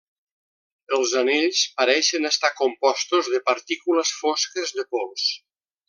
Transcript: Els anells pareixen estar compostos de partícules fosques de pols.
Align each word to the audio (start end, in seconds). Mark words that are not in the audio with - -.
Els 0.97 1.13
anells 1.19 1.59
pareixen 1.81 2.27
estar 2.31 2.51
compostos 2.63 3.33
de 3.35 3.43
partícules 3.53 4.15
fosques 4.25 4.75
de 4.81 4.89
pols. 4.97 5.29